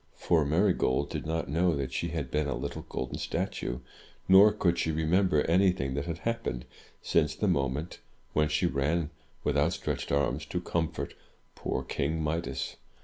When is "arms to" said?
10.11-10.59